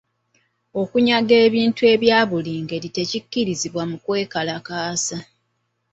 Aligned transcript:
Okunyaga 0.81 1.35
ebintu 1.47 1.81
ebya 1.93 2.19
buli 2.29 2.53
ngeri 2.63 2.89
tekikkirizibwa 2.97 3.83
mu 3.89 3.97
kwekalakaasa. 4.03 5.17